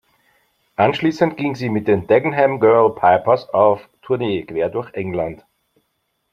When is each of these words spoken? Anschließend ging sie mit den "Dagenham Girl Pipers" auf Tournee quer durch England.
Anschließend 0.77 1.37
ging 1.37 1.53
sie 1.53 1.69
mit 1.69 1.87
den 1.87 2.07
"Dagenham 2.07 2.59
Girl 2.59 2.89
Pipers" 2.95 3.47
auf 3.49 3.87
Tournee 4.01 4.41
quer 4.43 4.69
durch 4.69 4.91
England. 4.95 5.45